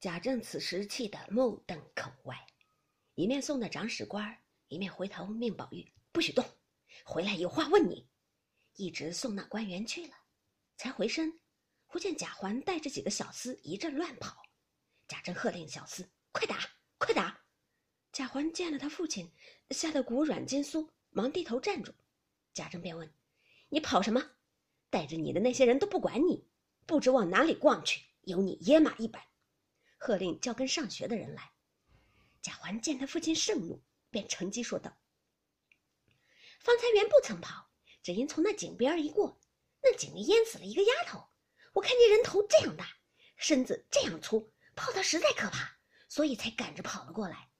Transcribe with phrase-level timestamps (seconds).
[0.00, 2.46] 贾政此时气得目瞪口歪，
[3.16, 6.44] 一面送的长史官，一面回头命宝玉不许动，
[7.04, 8.08] 回来有话问你。
[8.76, 10.14] 一直送那官员去了，
[10.76, 11.40] 才回身，
[11.88, 14.40] 忽见贾环带着几个小厮一阵乱跑。
[15.08, 16.60] 贾政喝令小厮快打，
[16.98, 17.40] 快打！
[18.12, 19.32] 贾环见了他父亲，
[19.70, 21.92] 吓得骨软筋酥，忙低头站住。
[22.54, 23.12] 贾政便问
[23.68, 24.30] ：“你跑什么？
[24.90, 26.46] 带着你的那些人都不管你，
[26.86, 29.20] 不知往哪里逛去，有你野马一般。”
[29.98, 31.52] 喝令叫跟上学的人来。
[32.40, 34.96] 贾环见他父亲盛怒，便乘机说道
[36.60, 37.68] ：“方才原不曾跑，
[38.02, 39.40] 只因从那井边一过，
[39.82, 41.28] 那井里淹死了一个丫头。
[41.74, 42.88] 我看见人头这样大，
[43.36, 47.50] 身子这样粗，泡得实在可怕，所以才赶着跑了过来。”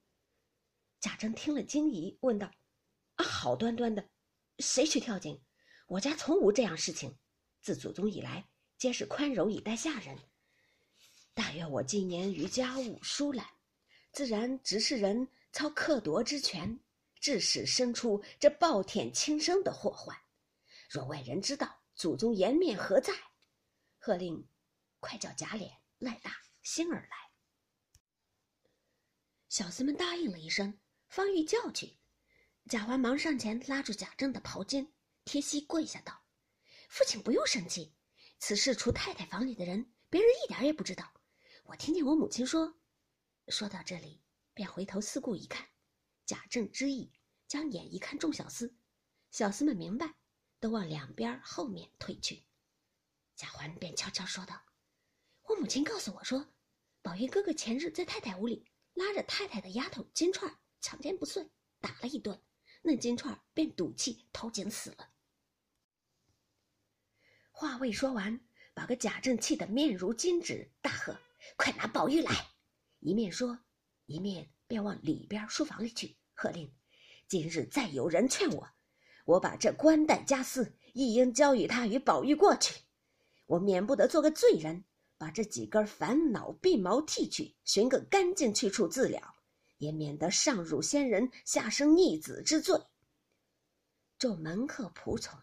[1.00, 2.50] 贾政听了惊疑，问道
[3.16, 4.08] ：“啊，好端端的，
[4.58, 5.42] 谁去跳井？
[5.88, 7.18] 我家从无这样事情，
[7.60, 10.18] 自祖宗以来，皆是宽容以待下人。”
[11.38, 13.46] 大约我今年于家务疏懒，
[14.10, 16.80] 自然直是人操克夺之权，
[17.20, 20.18] 致使生出这暴殄轻生的祸患。
[20.90, 23.12] 若外人知道，祖宗颜面何在？
[23.98, 24.48] 喝令，
[24.98, 27.16] 快叫贾琏、赖大、星儿来。
[29.48, 31.98] 小厮们答应了一声，方欲叫去，
[32.68, 34.92] 贾环忙上前拉住贾政的袍襟，
[35.24, 36.20] 贴膝跪下道
[36.90, 37.94] ：“父亲不用生气，
[38.40, 41.08] 此事除太太房里的人，别人一点也不知道。”
[41.68, 42.78] 我听见我母亲说，
[43.48, 44.22] 说到这里，
[44.54, 45.68] 便回头四顾一看，
[46.24, 47.12] 贾政之意，
[47.46, 48.72] 将眼一看众小厮，
[49.30, 50.14] 小厮们明白，
[50.60, 52.46] 都往两边后面退去。
[53.36, 54.62] 贾环便悄悄说道
[55.44, 56.54] ：“我母亲告诉我说，
[57.02, 62.42] 宝玉哥哥前日在太太屋里拉着太太的丫头金钏强奸不遂，打了一顿，
[62.80, 65.12] 那金钏便赌气投井死了。”
[67.52, 68.40] 话未说完，
[68.72, 71.20] 把个贾政气得面如金纸，大喝。
[71.56, 72.48] 快拿宝玉来！
[73.00, 73.58] 一面说，
[74.06, 76.72] 一面便往里边书房里去，喝令：
[77.26, 78.68] 今日再有人劝我，
[79.24, 82.82] 我把这官带家私一应交与他与宝玉过去。
[83.46, 84.84] 我免不得做个罪人，
[85.16, 89.34] 把这几根烦恼鬓毛剃去，寻个干净去处自了，
[89.78, 92.78] 也免得上辱先人，下生逆子之罪。
[94.18, 95.38] 众门客仆从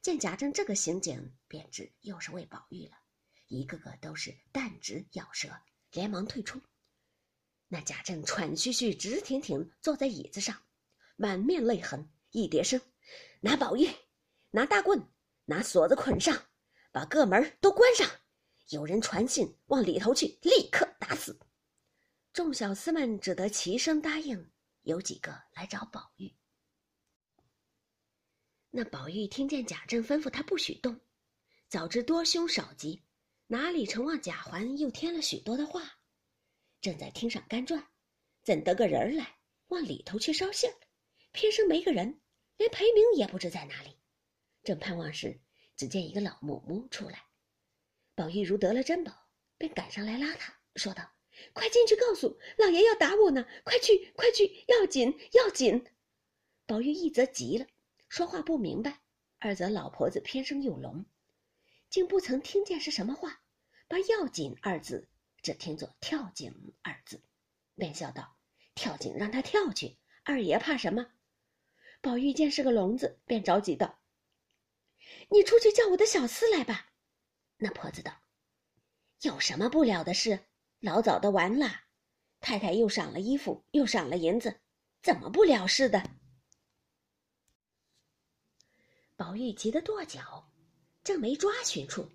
[0.00, 2.92] 见贾政这个行径，便知又是为宝玉了。
[3.50, 5.48] 一个个都是弹指咬舌，
[5.90, 6.60] 连忙退出。
[7.66, 10.62] 那贾政喘吁吁、直挺挺坐在椅子上，
[11.16, 12.80] 满面泪痕，一叠声
[13.42, 13.90] ：“拿宝玉，
[14.52, 15.04] 拿大棍，
[15.46, 16.46] 拿锁子捆上，
[16.92, 18.08] 把各门都关上。
[18.68, 21.36] 有人传信往里头去，立刻打死。”
[22.32, 24.52] 众小厮们只得齐声答应。
[24.82, 26.32] 有几个来找宝玉。
[28.70, 31.00] 那宝玉听见贾政吩咐他不许动，
[31.68, 33.02] 早知多凶少吉。
[33.52, 35.82] 哪里成望贾环又添了许多的话，
[36.80, 37.84] 正在厅上干转，
[38.44, 40.76] 怎得个人来往里头去捎信儿，
[41.32, 42.20] 偏生没个人，
[42.58, 43.96] 连裴明也不知在哪里。
[44.62, 45.40] 正盼望时，
[45.74, 47.24] 只见一个老嬷嬷出来，
[48.14, 49.12] 宝玉如得了珍宝，
[49.58, 51.10] 便赶上来拉他，说道
[51.52, 55.84] ：“快进去告诉老爷要打我呢，快去快去，要紧要紧。”
[56.66, 57.66] 宝玉一则急了，
[58.08, 58.92] 说话不明白；
[59.40, 61.04] 二则老婆子偏生又聋。
[61.90, 63.42] 竟不曾听见是什么话，
[63.88, 65.08] 把“要紧”二字
[65.42, 67.20] 只听作“跳井”二字，
[67.74, 68.36] 便笑道
[68.76, 71.04] ：“跳井让他跳去，二爷怕什么？”
[72.00, 74.00] 宝玉见是个聋子，便着急道
[75.30, 76.92] ：“你出去叫我的小厮来吧。”
[77.58, 78.22] 那婆子道
[79.22, 80.46] ：“有什么不了的事？
[80.78, 81.68] 老早的完了。
[82.38, 84.60] 太太又赏了衣服，又赏了银子，
[85.02, 86.08] 怎么不了事的？”
[89.16, 90.39] 宝玉急得跺脚。
[91.10, 92.08] 正没抓寻处，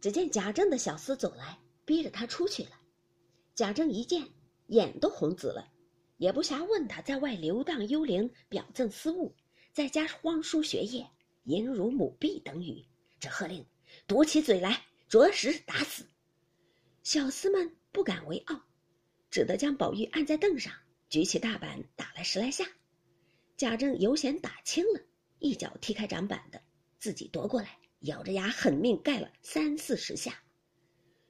[0.00, 2.70] 只见贾政的小厮走来，逼着他出去了。
[3.54, 4.26] 贾政一见，
[4.66, 5.70] 眼都红紫了，
[6.16, 9.32] 也不暇问他在外流荡幽灵、表赠私物，
[9.72, 11.08] 在家荒疏学业、
[11.44, 12.84] 淫辱母婢等语，
[13.20, 13.64] 只喝令
[14.08, 16.04] 堵起嘴来，着实打死。
[17.04, 18.60] 小厮们不敢为傲，
[19.30, 20.72] 只得将宝玉按在凳上，
[21.08, 22.66] 举起大板打了十来下。
[23.56, 25.00] 贾政犹嫌打轻了，
[25.38, 26.60] 一脚踢开掌板的，
[26.98, 27.78] 自己夺过来。
[28.00, 30.42] 咬着牙狠命盖了三四十下，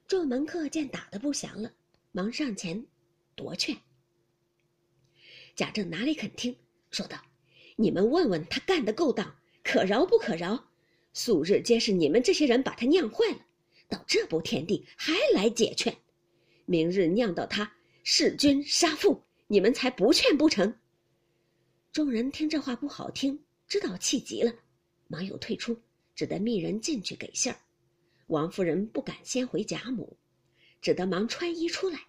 [0.07, 1.73] 众门客见打得不祥了，
[2.11, 2.85] 忙上前
[3.35, 3.75] 夺劝。
[5.53, 6.55] 贾政哪里肯听，
[6.89, 7.21] 说道
[7.75, 10.69] ：“你们问问他干的勾当，可饶不可饶？
[11.13, 13.45] 素日皆是你们这些人把他酿坏了，
[13.89, 15.97] 到这步田地还来解劝，
[16.65, 17.69] 明日酿到他
[18.03, 20.73] 弑君杀父，你们才不劝不成？”
[21.91, 24.53] 众人听这话不好听，知道气急了，
[25.09, 25.77] 忙又退出。
[26.21, 27.57] 只得命人进去给信儿，
[28.27, 30.15] 王夫人不敢先回贾母，
[30.79, 31.99] 只得忙穿衣出来，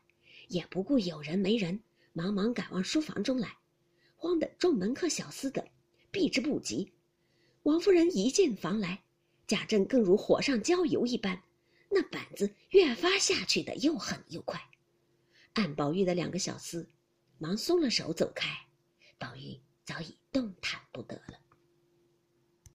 [0.49, 1.81] 也不顾有人没人，
[2.13, 3.57] 忙忙赶往书房中来，
[4.15, 5.67] 慌得众门客小厮等
[6.11, 6.93] 避之不及。
[7.63, 9.03] 王夫人一进房来，
[9.47, 11.43] 贾政更如火上浇油一般，
[11.89, 14.61] 那板子越发下去的又狠又快。
[15.55, 16.87] 按宝玉的两个小厮，
[17.39, 18.47] 忙松了手走开，
[19.17, 21.42] 宝玉早已动弹不得了。